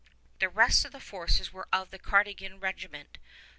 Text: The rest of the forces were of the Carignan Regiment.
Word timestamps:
The 0.39 0.49
rest 0.49 0.83
of 0.83 0.93
the 0.93 0.99
forces 0.99 1.53
were 1.53 1.67
of 1.71 1.91
the 1.91 1.99
Carignan 1.99 2.59
Regiment. 2.59 3.19